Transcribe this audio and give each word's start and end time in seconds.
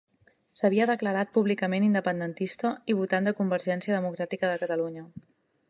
S'havia 0.59 0.87
declarat 0.89 1.29
públicament 1.35 1.85
independentista 1.89 2.73
i 2.93 2.97
votant 3.03 3.29
de 3.29 3.35
Convergència 3.43 3.97
Democràtica 3.99 4.51
de 4.55 4.59
Catalunya. 4.65 5.07